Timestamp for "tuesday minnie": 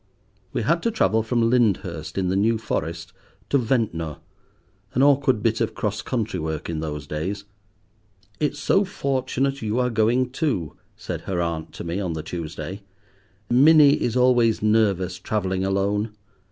12.23-14.01